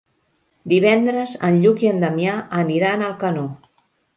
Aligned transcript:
Divendres 0.73 1.35
en 1.49 1.59
Lluc 1.65 1.85
i 1.85 1.91
en 1.91 2.01
Damià 2.07 2.33
aniran 2.63 3.05
a 3.05 3.11
Alcanó. 3.13 3.49